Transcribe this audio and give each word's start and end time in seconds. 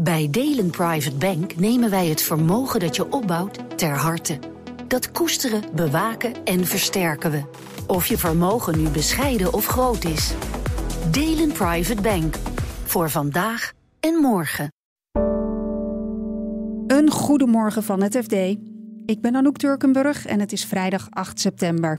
Bij 0.00 0.28
Delen 0.30 0.70
Private 0.70 1.16
Bank 1.16 1.56
nemen 1.56 1.90
wij 1.90 2.06
het 2.06 2.22
vermogen 2.22 2.80
dat 2.80 2.96
je 2.96 3.12
opbouwt 3.12 3.78
ter 3.78 3.96
harte. 3.96 4.38
Dat 4.88 5.10
koesteren, 5.10 5.62
bewaken 5.74 6.44
en 6.44 6.66
versterken 6.66 7.30
we. 7.30 7.42
Of 7.86 8.06
je 8.06 8.18
vermogen 8.18 8.78
nu 8.78 8.88
bescheiden 8.88 9.52
of 9.52 9.66
groot 9.66 10.04
is. 10.04 10.34
Delen 11.10 11.52
Private 11.52 12.02
Bank. 12.02 12.36
Voor 12.84 13.10
vandaag 13.10 13.72
en 14.00 14.14
morgen. 14.14 14.72
Een 16.86 17.10
goedemorgen 17.10 17.82
van 17.82 18.02
het 18.02 18.16
FD. 18.16 18.32
Ik 19.06 19.20
ben 19.20 19.36
Anouk 19.36 19.56
Turkenburg 19.56 20.26
en 20.26 20.40
het 20.40 20.52
is 20.52 20.64
vrijdag 20.64 21.06
8 21.10 21.40
september. 21.40 21.98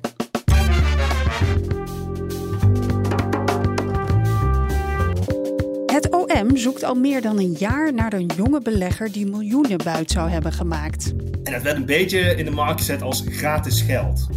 OM 6.39 6.57
zoekt 6.57 6.83
al 6.83 6.95
meer 6.95 7.21
dan 7.21 7.39
een 7.39 7.55
jaar 7.57 7.93
naar 7.93 8.13
een 8.13 8.29
jonge 8.35 8.61
belegger 8.61 9.11
die 9.11 9.25
miljoenen 9.25 9.77
buit 9.77 10.11
zou 10.11 10.29
hebben 10.29 10.51
gemaakt. 10.51 11.13
En 11.43 11.53
dat 11.53 11.61
werd 11.61 11.75
een 11.75 11.85
beetje 11.85 12.19
in 12.19 12.45
de 12.45 12.51
markt 12.51 12.79
gezet 12.79 13.01
als 13.01 13.23
gratis 13.29 13.81
geld. 13.81 14.27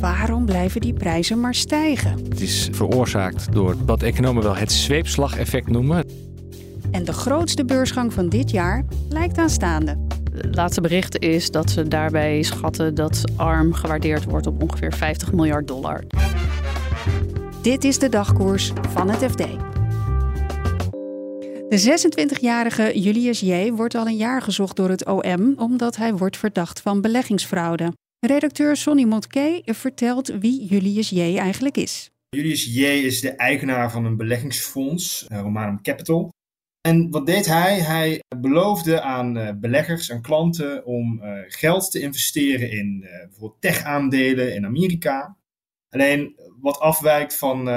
Waarom 0.00 0.44
blijven 0.44 0.80
die 0.80 0.92
prijzen 0.92 1.40
maar 1.40 1.54
stijgen? 1.54 2.18
Het 2.28 2.40
is 2.40 2.68
veroorzaakt 2.72 3.52
door 3.52 3.76
wat 3.86 4.02
economen 4.02 4.42
wel 4.42 4.56
het 4.56 4.72
zweepslageffect 4.72 5.68
noemen. 5.68 6.04
En 6.90 7.04
de 7.04 7.12
grootste 7.12 7.64
beursgang 7.64 8.12
van 8.12 8.28
dit 8.28 8.50
jaar 8.50 8.84
lijkt 9.08 9.38
aanstaande. 9.38 10.06
Het 10.34 10.54
laatste 10.54 10.80
bericht 10.80 11.18
is 11.18 11.50
dat 11.50 11.70
ze 11.70 11.88
daarbij 11.88 12.42
schatten 12.42 12.94
dat 12.94 13.22
ARM 13.36 13.72
gewaardeerd 13.72 14.24
wordt 14.24 14.46
op 14.46 14.62
ongeveer 14.62 14.92
50 14.92 15.32
miljard 15.32 15.66
dollar. 15.66 16.04
Dit 17.62 17.84
is 17.84 17.98
de 17.98 18.08
dagkoers 18.08 18.72
van 18.88 19.10
het 19.10 19.30
FD. 19.30 19.44
De 21.68 22.08
26-jarige 22.38 23.00
Julius 23.00 23.40
J. 23.40 23.70
wordt 23.70 23.94
al 23.94 24.06
een 24.06 24.16
jaar 24.16 24.42
gezocht 24.42 24.76
door 24.76 24.88
het 24.88 25.06
OM 25.06 25.54
omdat 25.56 25.96
hij 25.96 26.14
wordt 26.14 26.36
verdacht 26.36 26.80
van 26.80 27.00
beleggingsfraude. 27.00 27.92
Redacteur 28.20 28.76
Sonny 28.76 29.04
Motke 29.04 29.62
vertelt 29.64 30.26
wie 30.28 30.64
Julius 30.64 31.10
J. 31.10 31.36
eigenlijk 31.36 31.76
is. 31.76 32.10
Julius 32.28 32.64
J. 32.64 32.80
is 32.80 33.20
de 33.20 33.30
eigenaar 33.30 33.90
van 33.90 34.04
een 34.04 34.16
beleggingsfonds, 34.16 35.26
eh, 35.26 35.40
Romanum 35.40 35.82
Capital. 35.82 36.32
En 36.80 37.10
wat 37.10 37.26
deed 37.26 37.46
hij? 37.46 37.78
Hij 37.80 38.22
beloofde 38.36 39.00
aan 39.00 39.36
eh, 39.36 39.54
beleggers 39.54 40.08
en 40.08 40.22
klanten 40.22 40.86
om 40.86 41.22
eh, 41.22 41.30
geld 41.46 41.90
te 41.90 42.00
investeren 42.00 42.70
in 42.70 43.00
bijvoorbeeld 43.00 43.60
tech-aandelen 43.60 44.54
in 44.54 44.64
Amerika. 44.64 45.36
Alleen 45.90 46.36
wat 46.60 46.78
afwijkt 46.78 47.36
van 47.36 47.68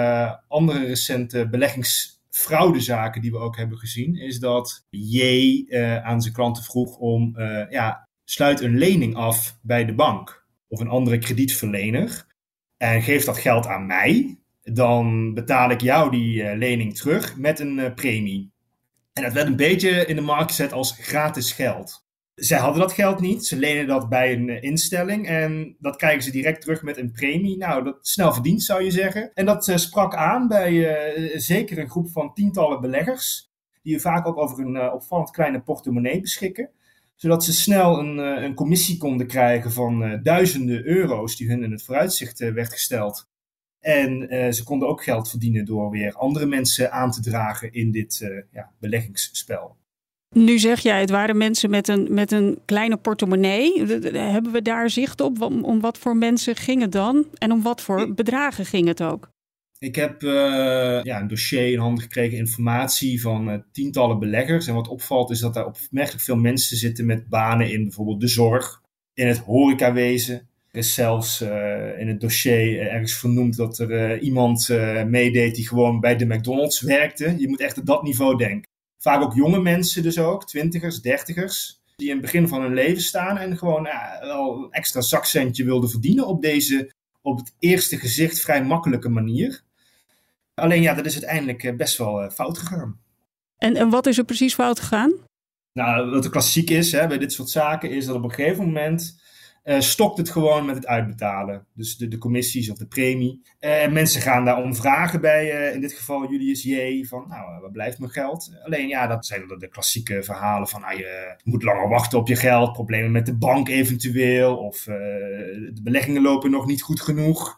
andere 0.48 0.86
recente 0.86 1.50
beleggings 1.50 2.21
fraudezaken 2.32 3.22
die 3.22 3.32
we 3.32 3.38
ook 3.38 3.58
hebben 3.58 3.78
gezien, 3.78 4.16
is 4.16 4.40
dat 4.40 4.86
J 4.90 5.20
uh, 5.20 6.04
aan 6.04 6.22
zijn 6.22 6.34
klanten 6.34 6.64
vroeg 6.64 6.98
om, 6.98 7.34
uh, 7.38 7.70
ja, 7.70 8.08
sluit 8.24 8.62
een 8.62 8.78
lening 8.78 9.16
af 9.16 9.58
bij 9.62 9.86
de 9.86 9.94
bank 9.94 10.46
of 10.68 10.80
een 10.80 10.88
andere 10.88 11.18
kredietverlener 11.18 12.26
en 12.78 13.02
geef 13.02 13.24
dat 13.24 13.38
geld 13.38 13.68
aan 13.68 13.86
mij, 13.86 14.38
dan 14.64 15.34
betaal 15.34 15.70
ik 15.70 15.82
jou 15.82 16.12
die 16.12 16.44
uh, 16.44 16.58
lening 16.58 16.96
terug 16.96 17.38
met 17.38 17.60
een 17.60 17.94
premie. 17.94 18.52
En 19.14 19.24
dat 19.24 19.34
werd 19.34 19.48
een 19.48 19.56
beetje 19.56 20.06
in 20.06 20.16
de 20.16 20.22
markt 20.22 20.50
gezet 20.50 20.74
als 20.74 20.92
gratis 20.92 21.52
geld 21.52 22.06
zij 22.44 22.60
hadden 22.60 22.82
dat 22.82 22.94
geld 22.94 23.20
niet. 23.20 23.46
Ze 23.46 23.58
lenen 23.58 23.88
dat 23.88 24.10
bij 24.10 24.34
een 24.34 24.50
eh, 24.50 24.64
instelling 24.64 25.28
en 25.28 25.76
dat 25.80 25.96
krijgen 25.96 26.24
ze 26.24 26.32
direct 26.32 26.62
terug 26.62 26.82
met 26.82 26.98
een 26.98 27.12
premie. 27.12 27.58
Nou, 27.58 27.84
dat 27.84 27.98
snel 28.02 28.34
verdiend 28.34 28.64
zou 28.64 28.84
je 28.84 28.92
zeggen. 28.92 29.34
En 29.34 29.46
dat 29.46 29.68
uh, 29.68 29.76
sprak 29.76 30.16
aan 30.16 30.48
bij 30.48 30.72
uh, 30.72 31.40
zeker 31.40 31.78
een 31.78 31.90
groep 31.90 32.10
van 32.10 32.34
tientallen 32.34 32.82
beleggers, 32.82 33.52
die 33.82 34.00
vaak 34.00 34.28
ook 34.28 34.38
over 34.38 34.60
een 34.60 34.92
opvallend 34.92 35.32
kleine 35.32 35.62
portemonnee 35.62 36.22
beschikken. 36.22 36.70
Zodat 37.16 37.44
ze 37.44 37.54
snel 37.54 38.00
een, 38.00 38.18
een 38.18 38.54
commissie 38.54 38.98
konden 38.98 39.28
krijgen 39.28 39.72
van 39.72 40.20
duizenden 40.24 40.86
euro's 40.86 41.36
die 41.38 41.50
hun 41.50 41.64
in 41.64 41.72
het 41.72 41.84
vooruitzicht 41.84 42.40
werd 42.40 42.72
gesteld. 42.72 43.30
En 43.80 44.28
ze 44.54 44.64
konden 44.64 44.88
ook 44.88 45.04
geld 45.04 45.30
verdienen 45.30 45.66
door 45.66 45.90
weer 45.90 46.14
andere 46.14 46.46
mensen 46.46 46.92
aan 46.92 47.12
te 47.12 47.22
dragen 47.22 47.74
in 47.74 47.92
dit 47.92 48.30
ja, 48.52 48.72
beleggingsspel. 48.80 49.78
Nu 50.36 50.60
zeg 50.60 50.80
jij, 50.80 51.00
het 51.00 51.10
waren 51.10 51.38
mensen 51.38 51.70
met 51.70 51.88
een, 51.88 52.08
met 52.10 52.32
een 52.32 52.60
kleine 52.66 52.98
portemonnee. 52.98 53.86
Hebben 54.14 54.52
we 54.52 54.62
daar 54.62 54.90
zicht 54.90 55.22
op? 55.22 55.42
Om, 55.42 55.80
wat 55.80 55.98
voor 55.98 56.18
mensen 56.18 56.56
ging 56.56 56.82
het 56.82 56.92
dan? 56.92 57.26
En 57.38 57.52
om 57.52 57.62
wat 57.62 57.82
voor 57.82 58.14
bedragen 58.14 58.66
ging 58.66 58.88
het 58.88 59.04
ook? 59.04 59.30
Ik 59.80 59.96
heb 59.96 60.24
uh, 60.24 60.32
ja, 61.04 61.20
een 61.20 61.28
dossier 61.28 61.72
in 61.72 61.80
handen 61.80 62.04
gekregen, 62.04 62.38
informatie 62.38 63.22
van 63.22 63.50
uh, 63.50 63.56
tientallen 63.72 64.20
beleggers. 64.20 64.68
En 64.68 64.74
wat 64.74 64.88
opvalt 64.88 65.32
is 65.32 65.40
dat 65.40 65.54
daar 65.54 65.66
opmerkelijk 65.66 66.24
veel 66.24 66.36
mensen 66.36 66.78
zitten 66.78 67.06
met 67.06 67.30
banen 67.30 67.72
in 67.72 67.84
bijvoorbeeld 67.84 68.22
de 68.22 68.28
zorg, 68.28 68.82
in 69.14 69.28
het 69.28 69.38
horecawezen. 69.38 70.36
Er 70.72 70.80
is 70.80 70.94
zelfs 70.94 71.42
uh, 71.42 72.00
in 72.00 72.08
het 72.08 72.22
dossier 72.22 72.88
ergens 72.88 73.18
vernoemd 73.18 73.56
dat 73.56 73.80
er 73.80 74.20
iemand 74.20 74.70
meedeed 75.08 75.56
die 75.56 75.68
gewoon 75.68 76.00
bij 76.00 76.16
de 76.16 76.26
McDonald's 76.26 76.82
werkte. 76.82 77.36
Je 77.38 77.48
moet 77.48 77.62
echt 77.62 77.80
op 77.80 77.86
dat 77.86 78.04
niveau 78.04 78.38
denken. 78.38 78.70
Vaak 79.02 79.22
ook 79.22 79.34
jonge 79.34 79.60
mensen 79.60 80.04
dus 80.04 80.20
ook, 80.20 80.48
twintigers, 80.48 81.02
dertigers, 81.02 81.82
die 81.96 82.08
in 82.08 82.14
het 82.14 82.22
begin 82.22 82.48
van 82.48 82.62
hun 82.62 82.74
leven 82.74 83.02
staan 83.02 83.38
en 83.38 83.58
gewoon 83.58 83.84
ja, 83.84 84.18
wel 84.22 84.58
een 84.58 84.72
extra 84.72 85.02
zakcentje 85.02 85.64
wilden 85.64 85.90
verdienen 85.90 86.28
op 86.28 86.42
deze, 86.42 86.92
op 87.22 87.38
het 87.38 87.54
eerste 87.60 87.98
gezicht 87.98 88.42
vrij 88.42 88.64
makkelijke 88.64 89.10
manier. 89.10 89.64
Alleen 90.54 90.82
ja, 90.82 90.94
dat 90.94 91.06
is 91.06 91.14
uiteindelijk 91.14 91.64
eh, 91.64 91.76
best 91.76 91.98
wel 91.98 92.22
eh, 92.22 92.30
fout 92.32 92.58
gegaan. 92.58 93.00
En, 93.58 93.76
en 93.76 93.90
wat 93.90 94.06
is 94.06 94.18
er 94.18 94.24
precies 94.24 94.54
fout 94.54 94.80
gegaan? 94.80 95.14
Nou, 95.74 96.10
wat 96.10 96.24
de 96.24 96.30
klassiek 96.30 96.70
is 96.70 96.92
hè, 96.92 97.08
bij 97.08 97.18
dit 97.18 97.34
soort 97.34 97.50
zaken, 97.50 97.92
is 97.92 98.06
dat 98.06 98.16
op 98.16 98.24
een 98.24 98.34
gegeven 98.34 98.66
moment 98.66 99.22
uh, 99.64 99.80
stokt 99.80 100.18
het 100.18 100.30
gewoon 100.30 100.66
met 100.66 100.76
het 100.76 100.88
uitbetalen. 100.88 101.66
Dus 101.74 101.98
de, 101.98 102.18
commissies 102.18 102.70
of 102.70 102.78
de 102.78 102.88
premie. 102.88 103.42
Uh, 103.60 103.88
mensen 103.88 104.22
gaan 104.22 104.46
daarom 104.46 104.76
vragen 104.76 105.22
bij, 105.22 105.54
uh, 105.54 105.76
in 105.76 105.82
dit 105.82 105.94
geval 105.94 106.32
Julius 106.32 106.64
J. 106.64 107.06
Van, 107.06 107.26
nou, 107.28 107.62
wat 107.62 107.72
blijft 107.72 108.00
mijn 108.00 108.12
geld? 108.12 108.52
Alleen 108.64 108.88
ja, 108.88 109.08
dat 109.08 109.26
zijn 109.26 109.48
de, 109.48 109.68
klassieke 109.68 110.24
verhalen 110.24 110.68
van, 110.68 110.84
ah, 110.84 110.98
je 110.98 111.36
moet 111.44 111.64
langer 111.64 111.90
wachten 111.90 112.20
op 112.20 112.28
je 112.28 112.36
geld. 112.36 112.74
Problemen 112.74 113.12
met 113.12 113.26
de 113.26 113.38
bank 113.38 113.70
eventueel. 113.70 114.58
Of 114.58 114.84
de 114.84 115.80
beleggingen 115.84 116.22
lopen 116.22 116.52
nog 116.52 116.66
niet 116.66 116.82
goed 116.82 117.02
genoeg. 117.02 117.58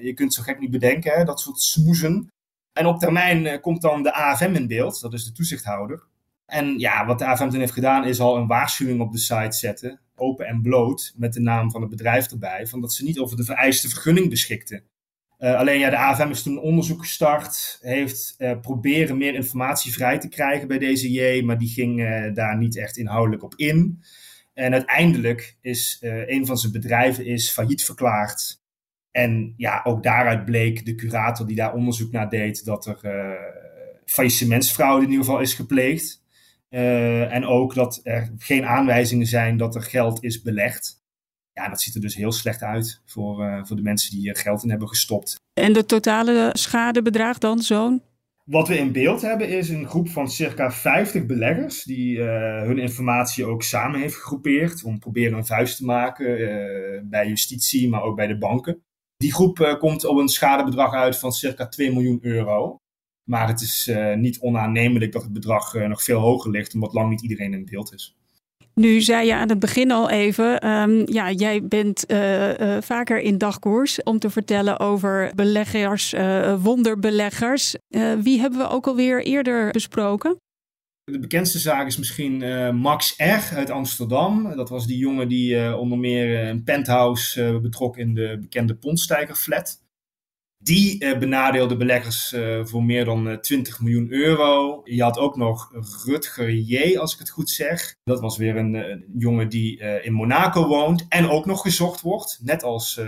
je 0.00 0.14
kunt 0.14 0.34
zo 0.34 0.42
gek 0.42 0.58
niet 0.58 0.70
bedenken, 0.70 1.12
hè, 1.12 1.24
dat 1.24 1.40
soort 1.40 1.60
smoezen. 1.60 2.28
En 2.72 2.86
op 2.86 2.98
termijn 2.98 3.60
komt 3.60 3.82
dan 3.82 4.02
de 4.02 4.12
AFM 4.12 4.54
in 4.54 4.66
beeld. 4.66 5.00
Dat 5.00 5.12
is 5.12 5.24
de 5.24 5.32
toezichthouder. 5.32 6.02
En 6.46 6.78
ja, 6.78 7.06
wat 7.06 7.18
de 7.18 7.26
AFM 7.26 7.48
toen 7.48 7.60
heeft 7.60 7.72
gedaan 7.72 8.04
is 8.04 8.20
al 8.20 8.36
een 8.36 8.46
waarschuwing 8.46 9.00
op 9.00 9.12
de 9.12 9.18
site 9.18 9.56
zetten 9.56 10.00
open 10.20 10.46
en 10.46 10.62
bloot 10.62 11.14
met 11.16 11.32
de 11.32 11.40
naam 11.40 11.70
van 11.70 11.80
het 11.80 11.90
bedrijf 11.90 12.30
erbij, 12.30 12.66
van 12.66 12.80
dat 12.80 12.92
ze 12.92 13.04
niet 13.04 13.18
over 13.18 13.36
de 13.36 13.44
vereiste 13.44 13.88
vergunning 13.88 14.30
beschikten. 14.30 14.82
Uh, 15.38 15.54
alleen 15.54 15.78
ja, 15.78 15.90
de 15.90 15.98
AFM 15.98 16.30
is 16.30 16.42
toen 16.42 16.58
onderzoek 16.58 17.00
gestart, 17.00 17.78
heeft 17.80 18.34
uh, 18.38 18.60
proberen 18.60 19.16
meer 19.16 19.34
informatie 19.34 19.92
vrij 19.92 20.18
te 20.18 20.28
krijgen 20.28 20.68
bij 20.68 20.78
deze 20.78 21.12
J, 21.12 21.42
maar 21.44 21.58
die 21.58 21.68
ging 21.68 22.00
uh, 22.00 22.34
daar 22.34 22.56
niet 22.56 22.76
echt 22.76 22.96
inhoudelijk 22.96 23.42
op 23.42 23.54
in. 23.54 24.02
En 24.54 24.72
uiteindelijk 24.72 25.56
is 25.60 25.98
een 26.26 26.46
van 26.46 26.56
zijn 26.56 26.72
bedrijven 26.72 27.26
is 27.26 27.50
failliet 27.50 27.84
verklaard. 27.84 28.60
En 29.10 29.54
ja, 29.56 29.80
ook 29.84 30.02
daaruit 30.02 30.44
bleek 30.44 30.84
de 30.84 30.94
curator 30.94 31.46
die 31.46 31.56
daar 31.56 31.74
onderzoek 31.74 32.12
naar 32.12 32.28
deed 32.28 32.64
dat 32.64 32.86
er 32.86 32.98
faillissementsfraude 34.04 35.04
in 35.04 35.10
ieder 35.10 35.24
geval 35.24 35.40
is 35.40 35.54
gepleegd. 35.54 36.22
Uh, 36.70 37.34
en 37.34 37.46
ook 37.46 37.74
dat 37.74 38.00
er 38.02 38.32
geen 38.38 38.64
aanwijzingen 38.64 39.26
zijn 39.26 39.56
dat 39.56 39.74
er 39.74 39.82
geld 39.82 40.22
is 40.22 40.42
belegd. 40.42 41.02
Ja, 41.52 41.68
dat 41.68 41.80
ziet 41.80 41.94
er 41.94 42.00
dus 42.00 42.14
heel 42.14 42.32
slecht 42.32 42.62
uit 42.62 43.02
voor, 43.04 43.44
uh, 43.44 43.64
voor 43.64 43.76
de 43.76 43.82
mensen 43.82 44.10
die 44.10 44.20
hier 44.20 44.36
geld 44.36 44.62
in 44.62 44.70
hebben 44.70 44.88
gestopt. 44.88 45.40
En 45.52 45.72
de 45.72 45.86
totale 45.86 46.50
schade 46.52 47.02
bedraagt 47.02 47.40
dan 47.40 47.58
zo'n? 47.58 48.02
Wat 48.44 48.68
we 48.68 48.78
in 48.78 48.92
beeld 48.92 49.22
hebben 49.22 49.48
is 49.48 49.68
een 49.68 49.86
groep 49.86 50.08
van 50.08 50.30
circa 50.30 50.70
50 50.70 51.26
beleggers 51.26 51.82
die 51.82 52.16
uh, 52.16 52.62
hun 52.62 52.78
informatie 52.78 53.44
ook 53.44 53.62
samen 53.62 54.00
heeft 54.00 54.14
gegroepeerd 54.14 54.84
om 54.84 54.98
proberen 54.98 55.38
een 55.38 55.46
vuist 55.46 55.76
te 55.76 55.84
maken 55.84 56.26
bij 57.08 57.28
justitie, 57.28 57.88
maar 57.88 58.02
ook 58.02 58.16
bij 58.16 58.26
de 58.26 58.38
banken. 58.38 58.82
Die 59.16 59.32
groep 59.32 59.76
komt 59.78 60.04
op 60.04 60.16
een 60.16 60.28
schadebedrag 60.28 60.94
uit 60.94 61.18
van 61.18 61.32
circa 61.32 61.68
2 61.68 61.92
miljoen 61.92 62.18
euro. 62.22 62.79
Maar 63.30 63.48
het 63.48 63.60
is 63.60 63.88
uh, 63.90 64.14
niet 64.14 64.40
onaannemelijk 64.40 65.12
dat 65.12 65.22
het 65.22 65.32
bedrag 65.32 65.74
uh, 65.74 65.86
nog 65.86 66.02
veel 66.02 66.20
hoger 66.20 66.50
ligt, 66.50 66.74
omdat 66.74 66.92
lang 66.92 67.10
niet 67.10 67.22
iedereen 67.22 67.52
in 67.52 67.64
beeld 67.64 67.94
is. 67.94 68.14
Nu 68.74 69.00
zei 69.00 69.26
je 69.26 69.34
aan 69.34 69.48
het 69.48 69.58
begin 69.58 69.90
al 69.90 70.10
even, 70.10 70.68
um, 70.68 71.02
ja, 71.06 71.30
jij 71.30 71.64
bent 71.64 72.04
uh, 72.10 72.78
vaker 72.80 73.20
in 73.20 73.38
dagkoers 73.38 74.02
om 74.02 74.18
te 74.18 74.30
vertellen 74.30 74.78
over 74.78 75.32
beleggers, 75.34 76.14
wonderbeleggers. 76.62 77.76
wie 78.22 78.40
hebben 78.40 78.58
we 78.58 78.68
ook 78.68 78.86
alweer 78.86 79.24
eerder 79.24 79.70
besproken? 79.70 80.36
De 81.04 81.18
bekendste 81.18 81.58
zaak 81.58 81.86
is 81.86 81.98
misschien 81.98 82.38
Max 82.76 83.14
R. 83.16 83.56
uit 83.56 83.70
Amsterdam. 83.70 84.56
Dat 84.56 84.68
was 84.68 84.86
die 84.86 84.98
jongen 84.98 85.28
die 85.28 85.76
onder 85.76 85.98
meer 85.98 86.48
een 86.48 86.64
penthouse 86.64 87.58
betrok 87.62 87.96
in 87.96 88.14
de 88.14 88.38
bekende 88.40 88.74
Pondstijger 88.74 89.34
flat. 89.34 89.78
Die 90.62 91.04
uh, 91.04 91.18
benadeelde 91.18 91.76
beleggers 91.76 92.32
uh, 92.32 92.64
voor 92.64 92.84
meer 92.84 93.04
dan 93.04 93.28
uh, 93.28 93.36
20 93.36 93.80
miljoen 93.80 94.12
euro. 94.12 94.80
Je 94.84 95.02
had 95.02 95.18
ook 95.18 95.36
nog 95.36 95.72
Rutger 96.04 96.50
J, 96.54 96.96
als 96.96 97.12
ik 97.12 97.18
het 97.18 97.30
goed 97.30 97.50
zeg. 97.50 97.96
Dat 98.04 98.20
was 98.20 98.36
weer 98.36 98.56
een, 98.56 98.74
een 98.74 99.04
jongen 99.18 99.48
die 99.48 99.78
in 100.02 100.12
Monaco 100.12 100.66
woont 100.66 101.06
en 101.08 101.28
ook 101.28 101.46
nog 101.46 101.60
gezocht 101.60 102.00
wordt. 102.00 102.38
Net 102.42 102.62
als 102.62 103.00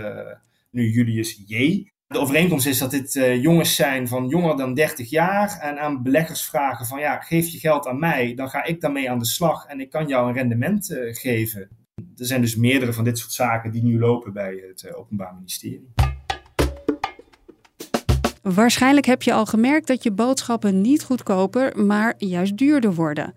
nu 0.69 0.91
Julius 0.91 1.43
J. 1.45 1.87
De 2.07 2.19
overeenkomst 2.19 2.65
is 2.65 2.77
dat 2.77 2.91
dit 2.91 3.13
jongens 3.41 3.75
zijn 3.75 4.07
van 4.07 4.27
jonger 4.27 4.57
dan 4.57 4.73
30 4.73 5.09
jaar. 5.09 5.59
En 5.59 5.79
aan 5.79 6.03
beleggers 6.03 6.45
vragen 6.45 6.85
van 6.85 6.99
ja, 6.99 7.19
geef 7.19 7.47
je 7.47 7.59
geld 7.59 7.87
aan 7.87 7.99
mij, 7.99 8.33
dan 8.35 8.49
ga 8.49 8.63
ik 8.63 8.81
daarmee 8.81 9.09
aan 9.09 9.19
de 9.19 9.25
slag. 9.25 9.65
En 9.65 9.79
ik 9.79 9.89
kan 9.89 10.07
jou 10.07 10.27
een 10.27 10.33
rendement 10.33 10.95
geven. 11.11 11.69
Er 11.95 12.25
zijn 12.25 12.41
dus 12.41 12.55
meerdere 12.55 12.93
van 12.93 13.03
dit 13.03 13.17
soort 13.17 13.31
zaken 13.31 13.71
die 13.71 13.83
nu 13.83 13.99
lopen 13.99 14.33
bij 14.33 14.63
het 14.67 14.95
Openbaar 14.95 15.33
Ministerie. 15.33 15.93
Waarschijnlijk 18.43 19.05
heb 19.05 19.21
je 19.21 19.33
al 19.33 19.45
gemerkt 19.45 19.87
dat 19.87 20.03
je 20.03 20.11
boodschappen 20.11 20.81
niet 20.81 21.03
goedkoper, 21.03 21.85
maar 21.85 22.13
juist 22.17 22.57
duurder 22.57 22.93
worden. 22.93 23.33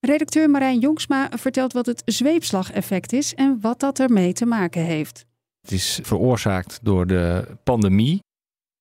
Redacteur 0.00 0.50
Marijn 0.50 0.78
Jongsma 0.78 1.30
vertelt 1.30 1.72
wat 1.72 1.86
het 1.86 2.02
zweepslageffect 2.04 3.12
is 3.12 3.34
en 3.34 3.58
wat 3.60 3.80
dat 3.80 3.98
ermee 3.98 4.32
te 4.32 4.46
maken 4.46 4.82
heeft. 4.82 5.24
Het 5.60 5.70
is 5.70 6.00
veroorzaakt 6.02 6.78
door 6.82 7.06
de 7.06 7.46
pandemie. 7.64 8.22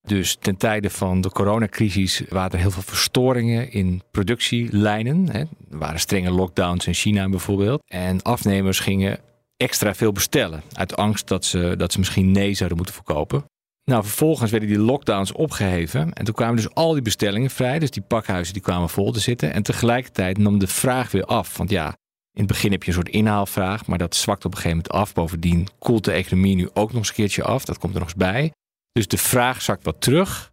Dus 0.07 0.38
ten 0.39 0.57
tijde 0.57 0.89
van 0.89 1.21
de 1.21 1.29
coronacrisis 1.29 2.24
waren 2.29 2.51
er 2.51 2.59
heel 2.59 2.71
veel 2.71 2.81
verstoringen 2.81 3.71
in 3.71 4.01
productielijnen. 4.12 5.33
Er 5.33 5.47
waren 5.69 6.00
strenge 6.00 6.31
lockdowns 6.31 6.88
in 6.88 6.94
China 6.94 7.29
bijvoorbeeld. 7.29 7.81
En 7.85 8.21
afnemers 8.21 8.79
gingen 8.79 9.19
extra 9.57 9.94
veel 9.94 10.12
bestellen. 10.12 10.62
Uit 10.74 10.95
angst 10.95 11.27
dat 11.27 11.45
ze, 11.45 11.74
dat 11.77 11.91
ze 11.91 12.00
misschien 12.00 12.31
nee 12.31 12.53
zouden 12.53 12.77
moeten 12.77 12.95
verkopen. 12.95 13.44
Nou, 13.83 14.04
vervolgens 14.04 14.51
werden 14.51 14.69
die 14.69 14.80
lockdowns 14.80 15.31
opgeheven. 15.31 16.13
En 16.13 16.25
toen 16.25 16.33
kwamen 16.33 16.56
dus 16.56 16.74
al 16.74 16.94
die 16.94 17.01
bestellingen 17.01 17.50
vrij. 17.50 17.80
Dus 17.80 17.92
die 17.92 18.01
pakhuizen 18.01 18.54
die 18.54 18.62
kwamen 18.63 18.89
vol 18.89 19.12
te 19.12 19.19
zitten. 19.19 19.54
En 19.54 19.63
tegelijkertijd 19.63 20.38
nam 20.38 20.60
de 20.60 20.68
vraag 20.68 21.12
weer 21.12 21.25
af. 21.25 21.57
Want 21.57 21.69
ja, 21.69 21.86
in 22.31 22.44
het 22.44 22.48
begin 22.48 22.72
heb 22.72 22.83
je 22.83 22.88
een 22.88 22.95
soort 22.95 23.10
inhaalvraag. 23.10 23.86
Maar 23.86 23.98
dat 23.98 24.16
zwakt 24.16 24.45
op 24.45 24.51
een 24.51 24.57
gegeven 24.57 24.78
moment 24.78 24.94
af. 25.01 25.13
Bovendien 25.13 25.68
koelt 25.80 26.04
de 26.04 26.12
economie 26.12 26.56
nu 26.56 26.69
ook 26.74 26.89
nog 26.89 26.98
eens 26.98 27.07
een 27.07 27.16
keertje 27.16 27.44
af. 27.44 27.66
Dat 27.66 27.78
komt 27.78 27.94
er 27.94 28.00
nog 28.00 28.10
eens 28.10 28.18
bij. 28.18 28.51
Dus 28.92 29.07
de 29.07 29.18
vraag 29.18 29.62
zakt 29.62 29.84
wat 29.84 30.01
terug. 30.01 30.51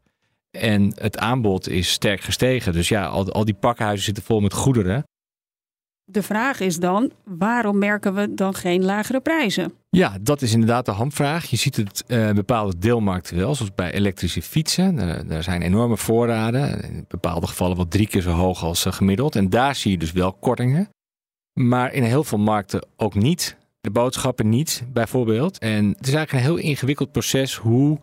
En 0.51 0.93
het 0.95 1.19
aanbod 1.19 1.69
is 1.69 1.91
sterk 1.91 2.21
gestegen. 2.21 2.73
Dus 2.73 2.89
ja, 2.89 3.07
al, 3.07 3.33
al 3.33 3.45
die 3.45 3.55
pakhuizen 3.55 4.05
zitten 4.05 4.23
vol 4.23 4.41
met 4.41 4.53
goederen. 4.53 5.05
De 6.11 6.23
vraag 6.23 6.61
is 6.61 6.79
dan, 6.79 7.13
waarom 7.25 7.79
merken 7.79 8.15
we 8.15 8.35
dan 8.35 8.55
geen 8.55 8.85
lagere 8.85 9.21
prijzen? 9.21 9.73
Ja, 9.91 10.17
dat 10.21 10.43
is 10.43 10.53
inderdaad 10.53 10.85
de 10.85 10.91
hamvraag. 10.91 11.47
Je 11.47 11.57
ziet 11.57 11.77
het 11.77 12.05
uh, 12.07 12.31
bepaalde 12.31 12.79
deelmarkten 12.79 13.37
wel, 13.37 13.55
zoals 13.55 13.75
bij 13.75 13.93
elektrische 13.93 14.43
fietsen. 14.43 14.99
Er, 15.31 15.43
zijn 15.43 15.63
enorme 15.63 15.97
voorraden, 15.97 16.83
in 16.83 17.05
bepaalde 17.09 17.47
gevallen 17.47 17.77
wel 17.77 17.89
drie 17.89 18.07
keer 18.07 18.23
zo 18.23 18.31
hoog 18.31 18.63
als 18.63 18.87
uh, 18.87 18.93
gemiddeld. 18.93 19.37
En 19.37 19.51
daar 19.51 19.75
zie 19.75 19.91
je 19.91 19.99
dus 19.99 20.13
wel 20.13 20.33
kortingen. 20.33 20.89
Maar 21.53 21.93
in 21.93 22.03
heel 22.03 22.25
veel 22.25 22.39
markten 22.39 22.87
ook 22.97 23.15
niet. 23.15 23.57
De 23.81 23.91
boodschappen 23.91 24.49
niet, 24.49 24.83
bijvoorbeeld. 24.93 25.59
En 25.59 25.89
het 25.89 26.07
is 26.07 26.15
eigenlijk 26.15 26.33
een 26.33 26.53
heel 26.53 26.69
ingewikkeld 26.69 27.13
proces 27.13 27.57
hoe 27.57 27.99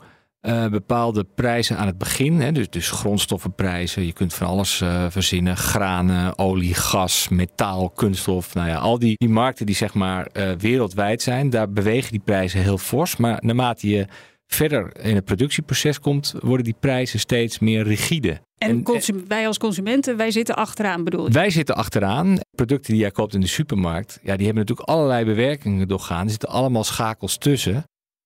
uh, 0.48 0.68
bepaalde 0.68 1.24
prijzen 1.36 1.78
aan 1.78 1.88
het 1.88 1.98
begin. 1.98 2.42
Hè, 2.42 2.52
dus, 2.52 2.70
dus 2.70 2.92
grondstoffenprijzen. 2.92 4.06
Je 4.06 4.14
kunt 4.14 4.34
van 4.34 4.48
alles 4.48 4.82
uh, 4.82 5.06
verzinnen. 5.10 5.58
Granen, 5.58 6.38
olie, 6.38 6.74
gas, 6.74 7.30
metaal, 7.30 7.90
kunststof. 7.90 8.54
Nou 8.54 8.68
ja, 8.68 8.78
al 8.78 9.00
die, 9.00 9.16
die 9.18 9.30
markten 9.30 9.66
die 9.66 9.76
zeg 9.76 9.94
maar 9.94 10.28
uh, 10.34 10.52
wereldwijd 10.58 11.22
zijn. 11.22 11.50
Daar 11.50 11.72
bewegen 11.72 12.12
die 12.12 12.22
prijzen 12.26 12.62
heel 12.62 12.78
fors. 12.78 13.18
Maar 13.18 13.38
naarmate 13.42 13.90
je 13.90 14.08
verder 14.48 14.92
in 15.02 15.16
het 15.16 15.26
productieproces 15.26 16.00
komt, 16.00 16.34
worden 16.40 16.64
die 16.64 16.76
prijzen 16.80 17.20
steeds 17.20 17.60
meer 17.60 17.84
rigide. 17.84 18.40
En, 18.58 18.84
en 18.84 19.28
wij 19.28 19.48
als 19.48 19.58
consumenten, 19.58 20.18
wij 20.18 20.32
zitten 20.32 20.56
achteraan 20.56 21.04
bedoel 21.04 21.26
je? 21.26 21.32
Wij 21.32 21.50
zitten 21.50 21.76
achteraan. 21.76 22.38
Producten 22.56 22.92
die 22.92 23.02
jij 23.02 23.12
koopt 23.12 23.34
in 23.34 23.40
de 23.40 23.48
supermarkt, 23.48 24.20
ja, 24.24 24.36
die 24.36 24.46
hebben 24.46 24.64
natuurlijk 24.66 24.90
allerlei 24.90 25.26
bewerkingen 25.26 25.88
doorgaan. 25.88 26.24
Er 26.24 26.30
zitten 26.30 26.50
allemaal 26.50 26.84
schakels 26.84 27.38
tussen. 27.38 27.84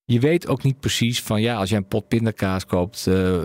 Je 0.10 0.20
weet 0.20 0.48
ook 0.48 0.64
niet 0.64 0.80
precies 0.80 1.22
van 1.22 1.42
ja, 1.42 1.56
als 1.56 1.70
je 1.70 1.76
een 1.76 1.88
pot 1.88 2.08
pindakaas 2.08 2.66
koopt, 2.66 3.06
uh, 3.08 3.40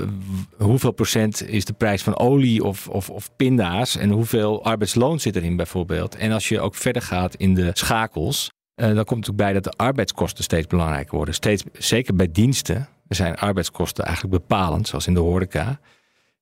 hoeveel 0.59 0.93
procent 0.93 1.49
is 1.49 1.65
de 1.65 1.73
prijs 1.73 2.03
van 2.03 2.19
olie 2.19 2.65
of, 2.65 2.89
of, 2.89 3.11
of 3.11 3.37
pinda's 3.37 3.97
en 3.97 4.11
hoeveel 4.11 4.65
arbeidsloon 4.65 5.21
zit 5.21 5.37
erin 5.37 5.57
bijvoorbeeld. 5.57 6.17
En 6.17 6.33
als 6.33 6.49
je 6.49 6.61
ook 6.61 6.75
verder 6.75 7.03
gaat 7.03 7.35
in 7.35 7.55
de 7.55 7.71
schakels, 7.73 8.51
uh, 8.77 8.87
dan 8.87 8.95
komt 8.95 9.27
natuurlijk 9.27 9.37
bij 9.37 9.53
dat 9.53 9.65
de 9.65 9.85
arbeidskosten 9.85 10.45
steeds 10.45 10.67
belangrijker 10.67 11.17
worden. 11.17 11.35
Steeds, 11.35 11.63
zeker 11.73 12.15
bij 12.15 12.31
diensten 12.33 12.89
zijn 13.09 13.37
arbeidskosten 13.37 14.05
eigenlijk 14.05 14.37
bepalend, 14.37 14.89
zoals 14.89 15.07
in 15.07 15.15
de 15.15 15.21
horeca. 15.21 15.81